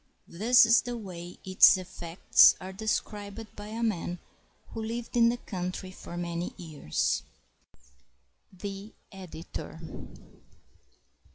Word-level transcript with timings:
This 0.27 0.65
is 0.65 0.81
the 0.81 0.97
way 0.97 1.37
its 1.45 1.77
effects 1.77 2.55
are 2.59 2.73
described 2.73 3.55
by 3.55 3.67
a 3.67 3.83
man 3.83 4.17
who 4.69 4.81
lived 4.83 5.15
in 5.15 5.29
the 5.29 5.37
country 5.37 5.91
for 5.91 6.17
many 6.17 6.55
years. 6.57 7.21
The 8.51 8.93
Editor. 9.11 9.79